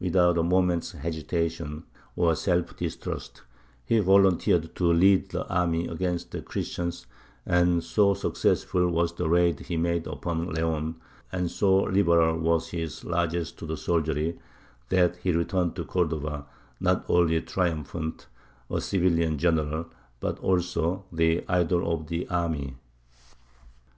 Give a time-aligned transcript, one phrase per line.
[0.00, 1.84] Without a moment's hesitation
[2.16, 3.42] or self distrust,
[3.84, 7.04] he volunteered to lead the army against the Christians;
[7.44, 10.94] and so successful was the raid he made upon Leon,
[11.30, 14.38] and so liberal was his largesse to the soldiery,
[14.88, 16.46] that he returned to Cordova,
[16.80, 18.28] not only triumphant
[18.70, 19.84] a civilian general
[20.20, 22.78] but also the idol of the army.